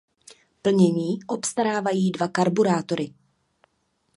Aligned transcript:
Plnění 0.61 1.19
obstarávají 1.27 2.11
dva 2.11 2.27
karburátory. 2.27 3.13